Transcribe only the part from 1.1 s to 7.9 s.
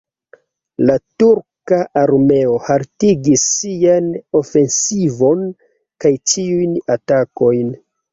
turka armeo haltigis sian ofensivon kaj ĉiujn atakojn.